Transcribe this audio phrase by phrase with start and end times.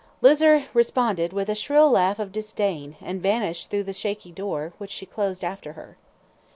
[0.19, 4.89] Lizer responded with a shrill laugh of disdain, and vanished through the shaky door, which
[4.89, 5.95] she closed after her.